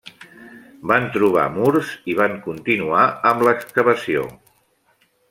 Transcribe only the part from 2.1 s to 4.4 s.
i van continuar amb l'excavació.